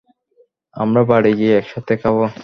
[0.75, 2.23] আমরা বাড়ি গিয়ে একসাথে খাবো?